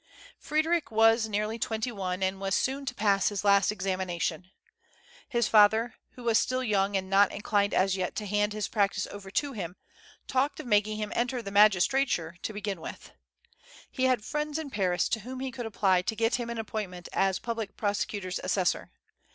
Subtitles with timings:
[0.39, 4.49] Frederic was nearly twenty one, and was soon to pa.ss his last examination.
[5.29, 9.05] His father, who was still young and not inclined as yet to hand his practice
[9.11, 9.75] over to him,
[10.25, 13.11] talked of making him enter the magistrature to begin with.
[13.91, 17.07] He had friends in Paris to whom he could apply to get him an appointment
[17.13, 18.89] as public prosecutor's assessor.